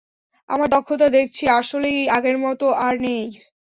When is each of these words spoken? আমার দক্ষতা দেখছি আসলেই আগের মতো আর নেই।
আমার 0.49 0.67
দক্ষতা 0.69 1.07
দেখছি 1.17 1.43
আসলেই 1.59 1.99
আগের 2.09 2.37
মতো 2.45 2.65
আর 2.85 2.95
নেই। 3.05 3.23